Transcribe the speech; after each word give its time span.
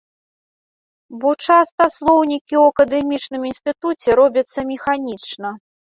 Бо 1.25 1.33
часта 1.49 1.83
слоўнікі 1.97 2.47
ў 2.61 2.63
акадэмічным 2.73 3.41
інстытуце 3.53 4.09
робяцца 4.25 4.59
механічна. 4.77 5.59